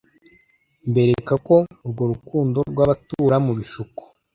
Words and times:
mbereka 0.89 1.33
ko 1.47 1.55
urwo 1.85 2.03
rukundo 2.11 2.57
rwabatura 2.71 3.35
mu 3.45 3.51
bishuko” 3.57 4.01